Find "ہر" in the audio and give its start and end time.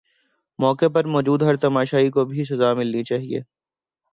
1.43-1.55